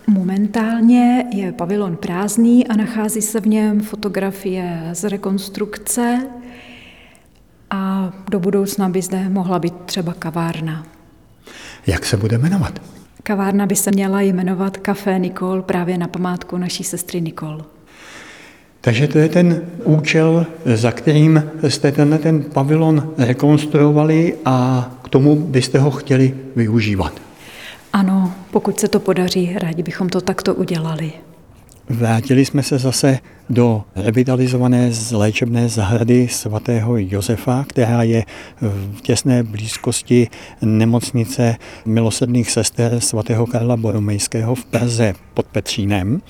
Momentálně 0.07 1.25
je 1.35 1.53
pavilon 1.53 1.97
prázdný 1.97 2.67
a 2.67 2.77
nachází 2.77 3.23
se 3.23 3.41
v 3.41 3.47
něm 3.47 3.81
fotografie 3.81 4.91
z 4.93 5.05
rekonstrukce 5.05 6.27
a 7.71 8.13
do 8.31 8.41
budoucna 8.41 8.89
by 8.89 9.03
zde 9.03 9.29
mohla 9.29 9.59
být 9.59 9.75
třeba 9.87 10.15
kavárna. 10.15 10.87
Jak 11.87 12.07
se 12.07 12.17
bude 12.17 12.39
jmenovat? 12.39 12.81
Kavárna 13.23 13.67
by 13.67 13.77
se 13.77 13.91
měla 13.91 14.21
jmenovat 14.21 14.77
Café 14.77 15.19
Nikol 15.19 15.63
právě 15.63 15.99
na 15.99 16.09
památku 16.09 16.57
naší 16.59 16.85
sestry 16.85 17.21
Nikol. 17.21 17.65
Takže 18.81 19.09
to 19.09 19.19
je 19.19 19.29
ten 19.29 19.63
účel, 19.85 20.47
za 20.75 20.93
kterým 20.93 21.51
jste 21.69 21.93
tenhle 21.93 22.19
ten 22.19 22.43
pavilon 22.43 23.13
rekonstruovali 23.19 24.37
a 24.45 24.91
k 25.05 25.09
tomu 25.09 25.37
byste 25.37 25.79
ho 25.79 25.91
chtěli 25.91 26.35
využívat. 26.57 27.13
Ano, 27.93 28.35
pokud 28.51 28.81
se 28.81 28.89
to 28.89 29.01
podaří, 29.01 29.57
rádi 29.59 29.83
bychom 29.83 30.09
to 30.09 30.21
takto 30.21 30.55
udělali. 30.55 31.13
Vrátili 31.93 32.45
jsme 32.45 32.63
se 32.63 32.79
zase 32.79 33.19
do 33.51 33.85
revitalizované 33.97 34.91
léčebné 35.13 35.69
zahrady 35.69 36.29
svatého 36.29 36.97
Josefa, 36.97 37.65
která 37.69 38.03
je 38.03 38.25
v 38.61 39.01
těsné 39.01 39.43
blízkosti 39.43 40.29
nemocnice 40.63 41.57
milosrdných 41.85 42.51
sester 42.51 43.01
svatého 43.01 43.47
Karla 43.47 43.77
Boromejského 43.77 44.55
v 44.55 44.65
Praze 44.65 45.15
pod 45.35 45.47
Petřínem. 45.47 46.23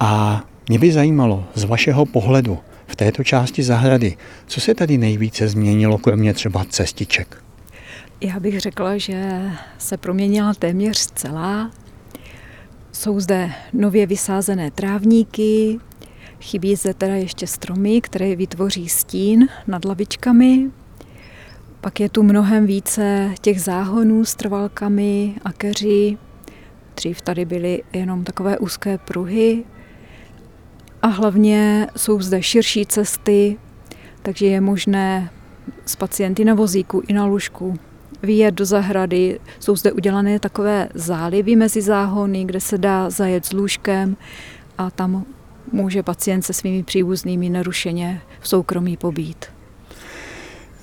A 0.00 0.42
mě 0.68 0.78
by 0.78 0.92
zajímalo 0.92 1.44
z 1.54 1.64
vašeho 1.64 2.06
pohledu 2.06 2.58
v 2.86 2.96
této 2.96 3.24
části 3.24 3.62
zahrady, 3.62 4.16
co 4.46 4.60
se 4.60 4.74
tady 4.74 4.98
nejvíce 4.98 5.48
změnilo, 5.48 5.98
kromě 5.98 6.34
třeba 6.34 6.64
cestiček? 6.64 7.42
Já 8.20 8.40
bych 8.40 8.60
řekla, 8.60 8.98
že 8.98 9.42
se 9.78 9.96
proměnila 9.96 10.54
téměř 10.54 11.06
celá. 11.06 11.70
Jsou 12.98 13.20
zde 13.20 13.52
nově 13.72 14.06
vysázené 14.06 14.70
trávníky, 14.70 15.78
chybí 16.40 16.76
zde 16.76 16.94
teda 16.94 17.14
ještě 17.14 17.46
stromy, 17.46 18.00
které 18.00 18.36
vytvoří 18.36 18.88
stín 18.88 19.48
nad 19.66 19.84
lavičkami. 19.84 20.70
Pak 21.80 22.00
je 22.00 22.08
tu 22.08 22.22
mnohem 22.22 22.66
více 22.66 23.34
těch 23.40 23.60
záhonů 23.60 24.24
s 24.24 24.34
trvalkami 24.34 25.34
a 25.44 25.52
keři. 25.52 26.18
Dřív 26.96 27.20
tady 27.20 27.44
byly 27.44 27.82
jenom 27.92 28.24
takové 28.24 28.58
úzké 28.58 28.98
pruhy. 28.98 29.64
A 31.02 31.06
hlavně 31.06 31.86
jsou 31.96 32.20
zde 32.20 32.42
širší 32.42 32.86
cesty, 32.86 33.58
takže 34.22 34.46
je 34.46 34.60
možné 34.60 35.30
s 35.86 35.96
pacienty 35.96 36.44
na 36.44 36.54
vozíku 36.54 37.02
i 37.08 37.12
na 37.12 37.26
lůžku 37.26 37.78
vyjet 38.22 38.54
do 38.54 38.64
zahrady. 38.64 39.40
Jsou 39.60 39.76
zde 39.76 39.92
udělané 39.92 40.38
takové 40.38 40.88
zálivy 40.94 41.56
mezi 41.56 41.82
záhony, 41.82 42.44
kde 42.44 42.60
se 42.60 42.78
dá 42.78 43.10
zajet 43.10 43.44
s 43.44 43.52
lůžkem 43.52 44.16
a 44.78 44.90
tam 44.90 45.24
může 45.72 46.02
pacient 46.02 46.42
se 46.42 46.52
svými 46.52 46.82
příbuznými 46.82 47.50
nerušeně 47.50 48.20
v 48.40 48.48
soukromí 48.48 48.96
pobít. 48.96 49.46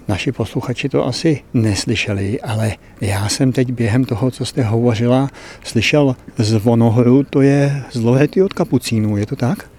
Naši 0.08 0.32
posluchači 0.32 0.90
to 0.90 1.06
asi 1.06 1.44
neslyšeli, 1.54 2.42
ale 2.42 2.72
já 3.02 3.30
jsem 3.30 3.52
teď 3.52 3.72
během 3.72 4.06
toho, 4.06 4.32
co 4.32 4.46
jste 4.46 4.64
hovořila, 4.64 5.30
slyšel 5.64 6.16
zvonohru, 6.38 7.24
to 7.24 7.42
je 7.42 7.84
zlohety 7.92 8.42
od 8.44 8.54
kapucínů, 8.54 9.18
je 9.18 9.26
to 9.26 9.36
tak? 9.36 9.70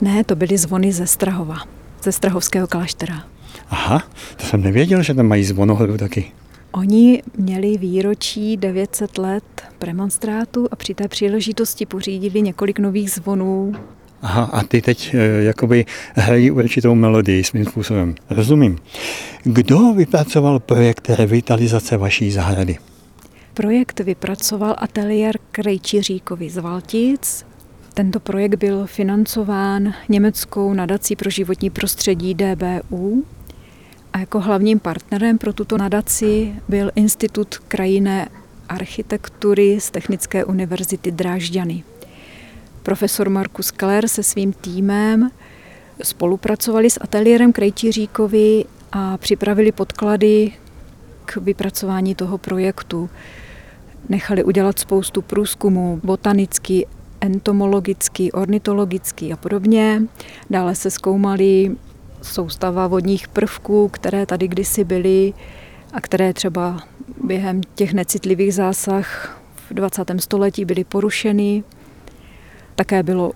Ne, 0.00 0.24
to 0.24 0.36
byly 0.36 0.58
zvony 0.58 0.92
ze 0.92 1.06
Strahova, 1.06 1.56
ze 2.02 2.12
Strahovského 2.12 2.66
kláštera. 2.66 3.24
Aha, 3.70 4.02
to 4.36 4.46
jsem 4.46 4.62
nevěděl, 4.62 5.02
že 5.02 5.14
tam 5.14 5.26
mají 5.26 5.44
zvonohru 5.44 5.96
taky. 5.98 6.32
Oni 6.76 7.22
měli 7.36 7.78
výročí 7.78 8.56
900 8.56 9.18
let 9.18 9.44
premonstrátu 9.78 10.68
a 10.70 10.76
při 10.76 10.94
té 10.94 11.08
příležitosti 11.08 11.86
pořídili 11.86 12.42
několik 12.42 12.78
nových 12.78 13.10
zvonů. 13.10 13.72
Aha, 14.22 14.44
a 14.44 14.62
ty 14.62 14.82
teď 14.82 15.14
e, 15.14 15.18
jakoby 15.42 15.84
hrají 16.14 16.50
určitou 16.50 16.94
melodii 16.94 17.44
svým 17.44 17.64
způsobem. 17.64 18.14
Rozumím. 18.30 18.78
Kdo 19.42 19.92
vypracoval 19.92 20.60
projekt 20.60 21.10
revitalizace 21.10 21.96
vaší 21.96 22.30
zahrady? 22.30 22.76
Projekt 23.54 24.00
vypracoval 24.00 24.74
ateliér 24.78 25.38
Krejčiříkovi 25.50 26.50
z 26.50 26.56
Valtic. 26.56 27.46
Tento 27.94 28.20
projekt 28.20 28.54
byl 28.54 28.86
financován 28.86 29.94
německou 30.08 30.74
nadací 30.74 31.16
pro 31.16 31.30
životní 31.30 31.70
prostředí 31.70 32.34
DBU 32.34 33.24
a 34.16 34.18
jako 34.18 34.40
hlavním 34.40 34.78
partnerem 34.78 35.38
pro 35.38 35.52
tuto 35.52 35.78
nadaci 35.78 36.54
byl 36.68 36.90
Institut 36.94 37.58
krajinné 37.58 38.28
architektury 38.68 39.80
z 39.80 39.90
Technické 39.90 40.44
univerzity 40.44 41.10
Drážďany. 41.10 41.84
Profesor 42.82 43.30
Markus 43.30 43.70
Keller 43.70 44.08
se 44.08 44.22
svým 44.22 44.52
týmem 44.52 45.30
spolupracovali 46.02 46.90
s 46.90 47.00
ateliérem 47.00 47.52
Krejčiříkovi 47.52 48.64
a 48.92 49.16
připravili 49.16 49.72
podklady 49.72 50.52
k 51.24 51.36
vypracování 51.36 52.14
toho 52.14 52.38
projektu. 52.38 53.10
Nechali 54.08 54.44
udělat 54.44 54.78
spoustu 54.78 55.22
průzkumů, 55.22 56.00
botanický, 56.04 56.86
entomologický, 57.20 58.32
ornitologický 58.32 59.32
a 59.32 59.36
podobně. 59.36 60.02
Dále 60.50 60.74
se 60.74 60.90
zkoumaly 60.90 61.76
soustava 62.32 62.86
vodních 62.86 63.28
prvků, 63.28 63.88
které 63.88 64.26
tady 64.26 64.48
kdysi 64.48 64.84
byly 64.84 65.34
a 65.92 66.00
které 66.00 66.32
třeba 66.32 66.82
během 67.24 67.60
těch 67.74 67.92
necitlivých 67.92 68.54
zásah 68.54 69.40
v 69.70 69.74
20. 69.74 70.04
století 70.18 70.64
byly 70.64 70.84
porušeny. 70.84 71.64
Také 72.74 73.02
bylo 73.02 73.32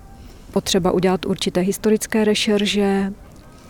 potřeba 0.53 0.91
udělat 0.91 1.27
určité 1.27 1.61
historické 1.61 2.25
rešerže 2.25 3.13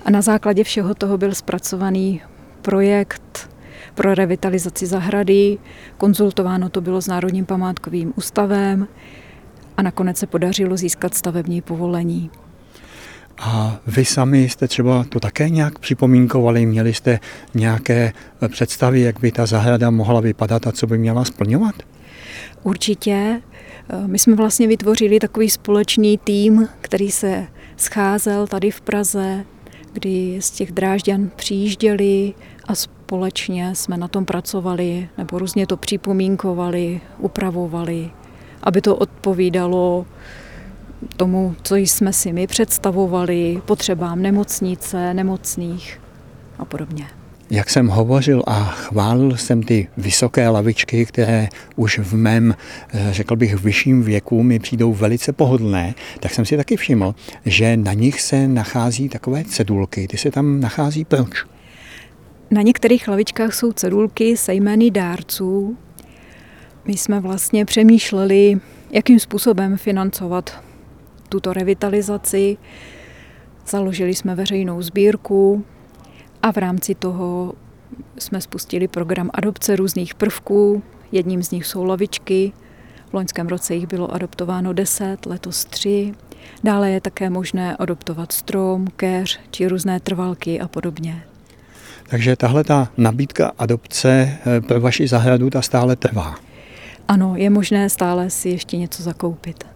a 0.04 0.10
na 0.10 0.22
základě 0.22 0.64
všeho 0.64 0.94
toho 0.94 1.18
byl 1.18 1.34
zpracovaný 1.34 2.20
projekt 2.62 3.50
pro 3.94 4.14
revitalizaci 4.14 4.86
zahrady. 4.86 5.58
Konzultováno 5.98 6.68
to 6.68 6.80
bylo 6.80 7.00
s 7.00 7.06
Národním 7.06 7.46
památkovým 7.46 8.12
ústavem 8.16 8.88
a 9.76 9.82
nakonec 9.82 10.16
se 10.16 10.26
podařilo 10.26 10.76
získat 10.76 11.14
stavební 11.14 11.62
povolení. 11.62 12.30
A 13.38 13.80
vy 13.86 14.04
sami 14.04 14.48
jste 14.48 14.68
třeba 14.68 15.04
to 15.08 15.20
také 15.20 15.48
nějak 15.48 15.78
připomínkovali, 15.78 16.66
měli 16.66 16.94
jste 16.94 17.20
nějaké 17.54 18.12
představy, 18.48 19.00
jak 19.00 19.20
by 19.20 19.32
ta 19.32 19.46
zahrada 19.46 19.90
mohla 19.90 20.20
vypadat 20.20 20.66
a 20.66 20.72
co 20.72 20.86
by 20.86 20.98
měla 20.98 21.24
splňovat? 21.24 21.74
Určitě. 22.62 23.40
My 24.06 24.18
jsme 24.18 24.34
vlastně 24.34 24.66
vytvořili 24.66 25.18
takový 25.18 25.50
společný 25.50 26.18
tým, 26.18 26.68
který 26.80 27.10
se 27.10 27.46
scházel 27.76 28.46
tady 28.46 28.70
v 28.70 28.80
Praze, 28.80 29.44
kdy 29.92 30.36
z 30.40 30.50
těch 30.50 30.72
drážďan 30.72 31.30
přijížděli 31.36 32.34
a 32.64 32.74
společně 32.74 33.74
jsme 33.74 33.96
na 33.96 34.08
tom 34.08 34.24
pracovali 34.24 35.08
nebo 35.18 35.38
různě 35.38 35.66
to 35.66 35.76
připomínkovali, 35.76 37.00
upravovali, 37.18 38.10
aby 38.62 38.80
to 38.80 38.96
odpovídalo 38.96 40.06
tomu, 41.20 41.54
co 41.62 41.76
jsme 41.76 42.12
si 42.12 42.32
my 42.32 42.46
představovali, 42.46 43.62
potřebám 43.66 44.22
nemocnice, 44.22 45.14
nemocných 45.14 46.00
a 46.58 46.64
podobně. 46.64 47.06
Jak 47.50 47.70
jsem 47.70 47.88
hovořil 47.88 48.42
a 48.46 48.64
chválil 48.64 49.36
jsem 49.36 49.62
ty 49.62 49.88
vysoké 49.96 50.48
lavičky, 50.48 51.06
které 51.06 51.48
už 51.76 51.98
v 51.98 52.14
mém, 52.14 52.54
eh, 52.92 53.08
řekl 53.10 53.36
bych, 53.36 53.54
vyšším 53.54 54.02
věku 54.02 54.42
mi 54.42 54.58
přijdou 54.58 54.92
velice 54.92 55.32
pohodlné, 55.32 55.94
tak 56.20 56.32
jsem 56.32 56.44
si 56.44 56.56
taky 56.56 56.76
všiml, 56.76 57.14
že 57.44 57.76
na 57.76 57.92
nich 57.92 58.20
se 58.20 58.48
nachází 58.48 59.08
takové 59.08 59.44
cedulky. 59.44 60.08
Ty 60.08 60.16
se 60.16 60.30
tam 60.30 60.60
nachází 60.60 61.04
proč? 61.04 61.44
Na 62.50 62.62
některých 62.62 63.08
lavičkách 63.08 63.54
jsou 63.54 63.72
cedulky 63.72 64.36
se 64.36 64.54
jmény 64.54 64.90
dárců. 64.90 65.76
My 66.84 66.96
jsme 66.96 67.20
vlastně 67.20 67.64
přemýšleli, 67.64 68.60
jakým 68.90 69.20
způsobem 69.20 69.76
financovat 69.76 70.69
tuto 71.30 71.52
revitalizaci. 71.52 72.56
Založili 73.66 74.14
jsme 74.14 74.34
veřejnou 74.34 74.82
sbírku 74.82 75.64
a 76.42 76.52
v 76.52 76.56
rámci 76.56 76.94
toho 76.94 77.52
jsme 78.18 78.40
spustili 78.40 78.88
program 78.88 79.30
adopce 79.34 79.76
různých 79.76 80.14
prvků. 80.14 80.82
Jedním 81.12 81.42
z 81.42 81.50
nich 81.50 81.66
jsou 81.66 81.84
lavičky. 81.84 82.52
V 83.10 83.14
loňském 83.14 83.48
roce 83.48 83.74
jich 83.74 83.86
bylo 83.86 84.14
adoptováno 84.14 84.72
10, 84.72 85.26
letos 85.26 85.64
3. 85.64 86.12
Dále 86.64 86.90
je 86.90 87.00
také 87.00 87.30
možné 87.30 87.76
adoptovat 87.76 88.32
strom, 88.32 88.86
keř 88.96 89.40
či 89.50 89.68
různé 89.68 90.00
trvalky 90.00 90.60
a 90.60 90.68
podobně. 90.68 91.22
Takže 92.10 92.36
tahle 92.36 92.64
ta 92.64 92.88
nabídka 92.96 93.52
adopce 93.58 94.38
eh, 94.46 94.60
pro 94.60 94.80
vaši 94.80 95.08
zahradu 95.08 95.50
ta 95.50 95.62
stále 95.62 95.96
trvá. 95.96 96.34
Ano, 97.08 97.36
je 97.36 97.50
možné 97.50 97.90
stále 97.90 98.30
si 98.30 98.48
ještě 98.48 98.76
něco 98.76 99.02
zakoupit. 99.02 99.69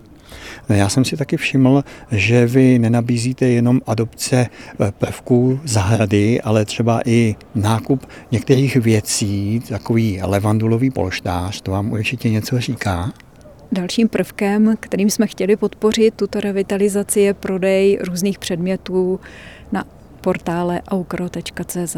Já 0.68 0.88
jsem 0.88 1.04
si 1.04 1.16
taky 1.16 1.36
všiml, 1.36 1.84
že 2.12 2.46
vy 2.46 2.78
nenabízíte 2.78 3.46
jenom 3.46 3.80
adopce 3.86 4.46
eh, 4.80 4.92
prvků 4.98 5.60
zahrady, 5.64 6.40
ale 6.40 6.64
třeba 6.64 7.00
i 7.04 7.36
nákup 7.54 8.06
některých 8.30 8.76
věcí, 8.76 9.62
takový 9.68 10.20
levandulový 10.22 10.90
polštář, 10.90 11.60
to 11.60 11.70
vám 11.70 11.92
určitě 11.92 12.30
něco 12.30 12.60
říká? 12.60 13.12
Dalším 13.72 14.08
prvkem, 14.08 14.74
kterým 14.80 15.10
jsme 15.10 15.26
chtěli 15.26 15.56
podpořit 15.56 16.14
tuto 16.14 16.40
revitalizaci, 16.40 17.20
je 17.20 17.34
prodej 17.34 17.98
různých 18.02 18.38
předmětů 18.38 19.20
na 19.72 19.84
portále 20.20 20.82
aukro.cz. 20.88 21.96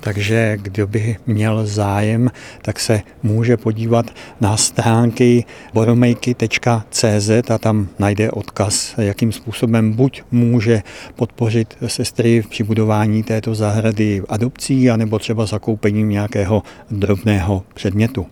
Takže 0.00 0.58
kdo 0.62 0.86
by 0.86 1.16
měl 1.26 1.66
zájem, 1.66 2.30
tak 2.62 2.80
se 2.80 3.02
může 3.22 3.56
podívat 3.56 4.06
na 4.40 4.56
stránky 4.56 5.44
boromejky.cz 5.74 7.50
a 7.50 7.58
tam 7.58 7.88
najde 7.98 8.30
odkaz, 8.30 8.94
jakým 8.98 9.32
způsobem 9.32 9.92
buď 9.92 10.22
může 10.30 10.82
podpořit 11.16 11.76
sestry 11.86 12.42
při 12.50 12.62
budování 12.64 13.22
této 13.22 13.54
zahrady 13.54 14.22
adopcí, 14.28 14.90
anebo 14.90 15.18
třeba 15.18 15.46
zakoupením 15.46 16.08
nějakého 16.08 16.62
drobného 16.90 17.62
předmětu. 17.74 18.26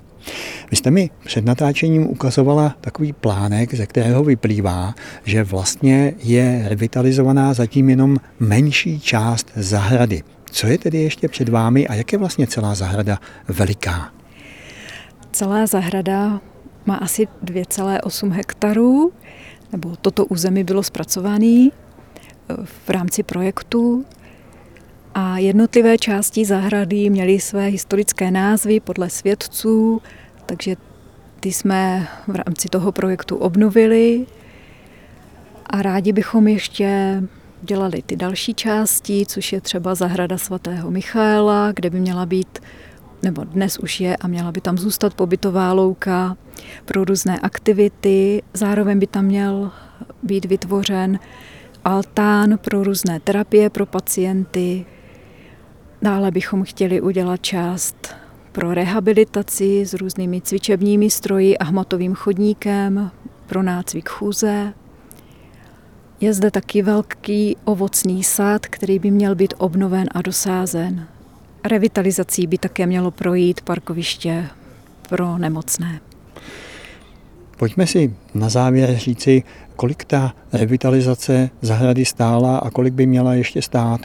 Vy 0.70 0.76
jste 0.76 0.90
mi 0.90 1.10
před 1.24 1.44
natáčením 1.44 2.10
ukazovala 2.10 2.76
takový 2.80 3.12
plánek, 3.12 3.74
ze 3.74 3.86
kterého 3.86 4.24
vyplývá, 4.24 4.94
že 5.24 5.44
vlastně 5.44 6.14
je 6.22 6.64
revitalizovaná 6.68 7.54
zatím 7.54 7.90
jenom 7.90 8.16
menší 8.40 9.00
část 9.00 9.50
zahrady. 9.56 10.22
Co 10.50 10.66
je 10.66 10.78
tedy 10.78 10.98
ještě 10.98 11.28
před 11.28 11.48
vámi 11.48 11.88
a 11.88 11.94
jak 11.94 12.12
je 12.12 12.18
vlastně 12.18 12.46
celá 12.46 12.74
zahrada 12.74 13.18
veliká? 13.48 14.12
Celá 15.32 15.66
zahrada 15.66 16.40
má 16.86 16.94
asi 16.94 17.28
2,8 17.44 18.30
hektarů, 18.30 19.12
nebo 19.72 19.96
toto 19.96 20.26
území 20.26 20.64
bylo 20.64 20.82
zpracováno 20.82 21.70
eh, 21.70 21.70
v 22.64 22.90
rámci 22.90 23.22
projektu 23.22 24.04
a 25.14 25.38
jednotlivé 25.38 25.98
části 25.98 26.44
zahrady 26.44 27.10
měly 27.10 27.40
své 27.40 27.66
historické 27.66 28.30
názvy 28.30 28.80
podle 28.80 29.10
svědců, 29.10 30.02
takže 30.46 30.76
ty 31.40 31.52
jsme 31.52 32.08
v 32.26 32.36
rámci 32.36 32.68
toho 32.68 32.92
projektu 32.92 33.36
obnovili 33.36 34.26
a 35.66 35.82
rádi 35.82 36.12
bychom 36.12 36.48
ještě 36.48 37.22
dělali 37.62 38.02
ty 38.02 38.16
další 38.16 38.54
části, 38.54 39.26
což 39.26 39.52
je 39.52 39.60
třeba 39.60 39.94
zahrada 39.94 40.38
svatého 40.38 40.90
Michaela, 40.90 41.72
kde 41.72 41.90
by 41.90 42.00
měla 42.00 42.26
být, 42.26 42.58
nebo 43.22 43.44
dnes 43.44 43.78
už 43.78 44.00
je 44.00 44.16
a 44.16 44.28
měla 44.28 44.52
by 44.52 44.60
tam 44.60 44.78
zůstat 44.78 45.14
pobytová 45.14 45.72
louka 45.72 46.36
pro 46.84 47.04
různé 47.04 47.38
aktivity. 47.38 48.42
Zároveň 48.54 48.98
by 48.98 49.06
tam 49.06 49.24
měl 49.24 49.70
být 50.22 50.44
vytvořen 50.44 51.18
altán 51.84 52.58
pro 52.58 52.84
různé 52.84 53.20
terapie 53.20 53.70
pro 53.70 53.86
pacienty. 53.86 54.86
Dále 56.02 56.30
bychom 56.30 56.64
chtěli 56.64 57.00
udělat 57.00 57.42
část 57.42 58.14
pro 58.52 58.74
rehabilitaci 58.74 59.86
s 59.86 59.94
různými 59.94 60.40
cvičebními 60.40 61.10
stroji 61.10 61.58
a 61.58 61.64
hmatovým 61.64 62.14
chodníkem 62.14 63.10
pro 63.46 63.62
nácvik 63.62 64.08
chůze. 64.08 64.72
Je 66.20 66.32
zde 66.32 66.50
taky 66.50 66.82
velký 66.82 67.56
ovocný 67.64 68.24
sád, 68.24 68.66
který 68.66 68.98
by 68.98 69.10
měl 69.10 69.34
být 69.34 69.54
obnoven 69.58 70.08
a 70.12 70.22
dosázen. 70.22 71.06
Revitalizací 71.64 72.46
by 72.46 72.58
také 72.58 72.86
mělo 72.86 73.10
projít 73.10 73.60
parkoviště 73.60 74.46
pro 75.08 75.38
nemocné. 75.38 76.00
Pojďme 77.58 77.86
si 77.86 78.14
na 78.34 78.48
závěr 78.48 78.96
říci, 78.96 79.42
kolik 79.76 80.04
ta 80.04 80.34
revitalizace 80.52 81.50
zahrady 81.62 82.04
stála 82.04 82.58
a 82.58 82.70
kolik 82.70 82.94
by 82.94 83.06
měla 83.06 83.34
ještě 83.34 83.62
stát. 83.62 84.00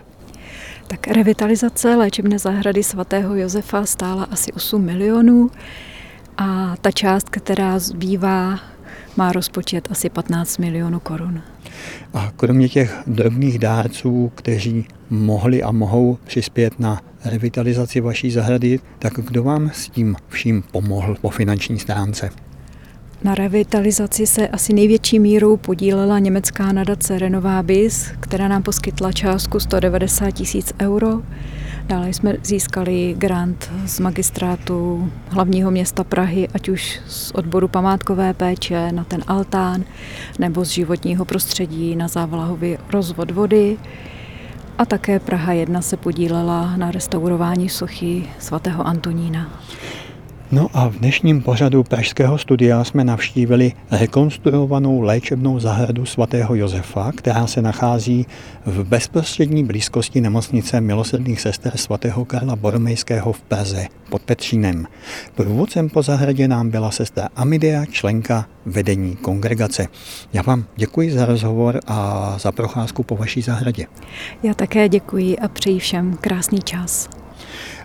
Tak 0.88 1.08
revitalizace 1.08 1.96
léčebné 1.96 2.40
zahrady 2.40 2.84
svatého 2.84 3.36
Josefa 3.36 3.86
stála 3.86 4.24
asi 4.24 4.54
8 4.54 4.82
milionů 4.82 5.52
a 6.38 6.76
ta 6.82 6.92
část, 6.92 7.30
která 7.30 7.80
zbývá, 7.80 8.60
má 9.18 9.32
rozpočet 9.32 9.88
asi 9.92 10.10
15 10.10 10.58
milionů 10.58 11.00
korun. 11.00 11.42
A 12.14 12.32
kromě 12.36 12.70
těch 12.70 12.96
drobných 13.08 13.60
dárců, 13.60 14.32
kteří 14.36 14.86
mohli 15.10 15.64
a 15.64 15.72
mohou 15.72 16.18
přispět 16.26 16.80
na 16.80 17.02
revitalizaci 17.26 18.02
vaší 18.02 18.32
zahrady, 18.32 18.80
tak 19.00 19.14
kdo 19.14 19.44
vám 19.44 19.72
s 19.74 19.90
tím 19.90 20.16
vším 20.30 20.64
pomohl 20.72 21.18
po 21.22 21.30
finanční 21.30 21.80
stránce? 21.80 22.30
Na 23.24 23.36
revitalizaci 23.36 24.28
se 24.28 24.48
asi 24.48 24.74
největší 24.74 25.20
mírou 25.20 25.58
podílela 25.58 26.20
německá 26.20 26.72
nadace 26.72 27.20
Renová 27.20 27.64
Bis, 27.64 28.12
která 28.20 28.48
nám 28.48 28.64
poskytla 28.64 29.12
částku 29.12 29.60
190 29.60 30.32
tisíc 30.32 30.74
euro. 30.82 31.22
Dále 31.88 32.10
jsme 32.10 32.34
získali 32.44 33.16
grant 33.18 33.72
z 33.86 34.00
magistrátu 34.00 35.12
hlavního 35.30 35.72
města 35.72 36.04
Prahy, 36.04 36.48
ať 36.54 36.70
už 36.70 37.00
z 37.08 37.32
odboru 37.32 37.68
památkové 37.68 38.34
péče 38.34 38.92
na 38.92 39.04
ten 39.04 39.24
altán, 39.28 39.84
nebo 40.40 40.66
z 40.66 40.70
životního 40.70 41.26
prostředí 41.26 41.96
na 41.96 42.08
závlahový 42.08 42.78
rozvod 42.90 43.32
vody. 43.32 43.78
A 44.78 44.86
také 44.86 45.20
Praha 45.20 45.54
1 45.54 45.82
se 45.82 45.98
podílela 45.98 46.78
na 46.78 46.92
restaurování 46.92 47.70
sochy 47.70 48.24
svatého 48.40 48.88
Antonína. 48.88 49.60
No 50.54 50.70
a 50.74 50.88
v 50.88 50.96
dnešním 50.96 51.42
pořadu 51.42 51.84
Pražského 51.84 52.38
studia 52.38 52.84
jsme 52.84 53.04
navštívili 53.04 53.72
rekonstruovanou 53.92 55.02
léčebnou 55.02 55.60
zahradu 55.60 56.06
svatého 56.06 56.56
Josefa, 56.56 57.12
která 57.12 57.48
se 57.48 57.62
nachází 57.62 58.26
v 58.66 58.84
bezprostřední 58.84 59.64
blízkosti 59.64 60.22
nemocnice 60.22 60.82
milosrdných 60.82 61.42
sester 61.42 61.78
svatého 61.78 62.26
Karla 62.26 62.56
Boromejského 62.56 63.34
v 63.34 63.42
Praze 63.42 63.88
pod 64.10 64.22
Petřínem. 64.22 64.88
Průvodcem 65.36 65.90
po 65.90 66.02
zahradě 66.02 66.48
nám 66.48 66.70
byla 66.70 66.92
sestra 66.92 67.30
Amidea, 67.36 67.86
členka 67.86 68.46
vedení 68.66 69.16
kongregace. 69.16 69.88
Já 70.34 70.42
vám 70.42 70.66
děkuji 70.76 71.12
za 71.12 71.26
rozhovor 71.26 71.80
a 71.88 72.36
za 72.40 72.52
procházku 72.52 73.04
po 73.04 73.16
vaší 73.16 73.42
zahradě. 73.42 73.86
Já 74.44 74.54
také 74.54 74.90
děkuji 74.90 75.38
a 75.38 75.48
přeji 75.48 75.80
všem 75.80 76.18
krásný 76.22 76.60
čas. 76.60 77.23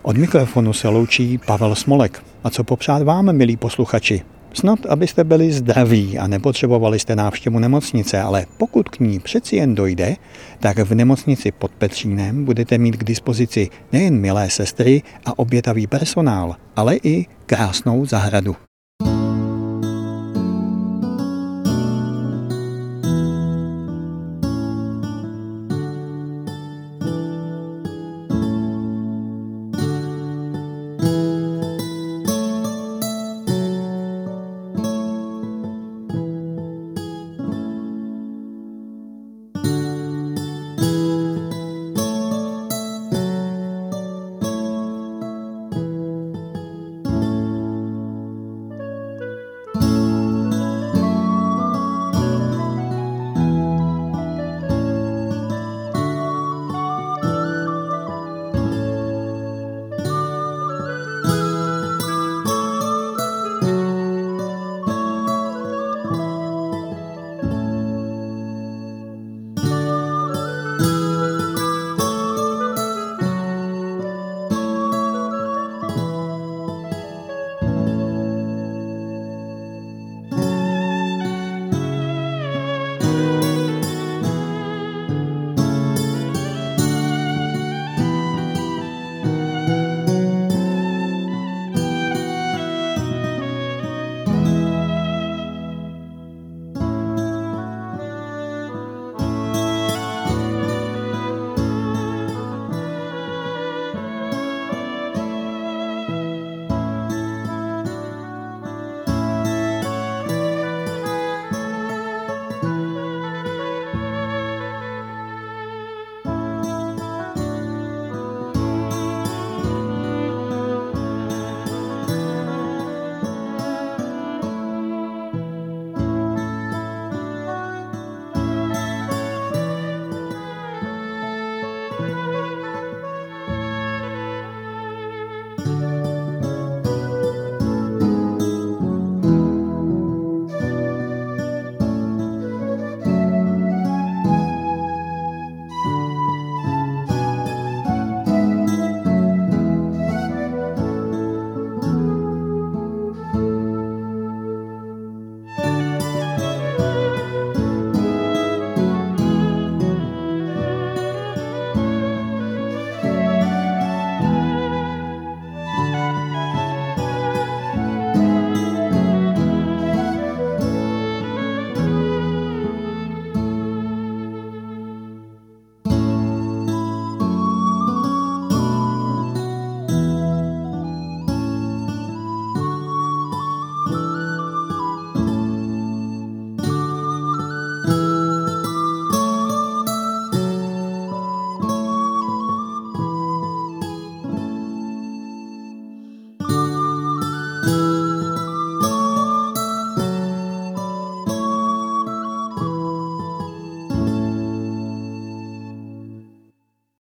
Od 0.03 0.17
mikrofonu 0.17 0.73
se 0.73 0.89
loučí 0.89 1.39
Pavel 1.39 1.75
Smolek. 1.75 2.23
A 2.45 2.51
co 2.51 2.65
popřát 2.65 3.03
vám, 3.03 3.33
milí 3.33 3.57
posluchači? 3.57 4.23
Snad, 4.53 4.87
abyste 4.87 5.25
byli 5.25 5.53
zdraví 5.53 6.19
a 6.19 6.27
nepotřebovali 6.27 6.99
jste 6.99 7.17
návštěvu 7.17 7.59
nemocnice, 7.59 8.21
ale 8.21 8.47
pokud 8.57 8.89
k 8.89 9.01
ní 9.01 9.21
přeci 9.21 9.57
jen 9.57 9.75
dojde, 9.75 10.17
tak 10.61 10.79
v 10.79 10.95
nemocnici 10.95 11.53
pod 11.53 11.71
Petřínem 11.71 12.45
budete 12.45 12.79
mít 12.79 12.97
k 12.97 13.05
dispozici 13.05 13.69
nejen 13.93 14.21
milé 14.21 14.51
sestry 14.51 15.03
a 15.25 15.39
obětavý 15.39 15.87
personál, 15.87 16.57
ale 16.77 16.97
i 17.03 17.27
krásnou 17.47 18.07
zahradu. 18.07 18.57